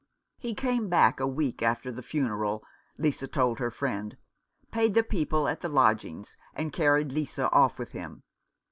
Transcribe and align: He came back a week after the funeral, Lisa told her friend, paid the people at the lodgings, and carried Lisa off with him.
He 0.39 0.55
came 0.55 0.89
back 0.89 1.19
a 1.19 1.27
week 1.27 1.61
after 1.61 1.91
the 1.91 2.01
funeral, 2.01 2.63
Lisa 2.97 3.27
told 3.27 3.59
her 3.59 3.69
friend, 3.69 4.17
paid 4.71 4.95
the 4.95 5.03
people 5.03 5.47
at 5.47 5.61
the 5.61 5.69
lodgings, 5.69 6.35
and 6.55 6.73
carried 6.73 7.11
Lisa 7.11 7.51
off 7.51 7.77
with 7.77 7.91
him. 7.91 8.23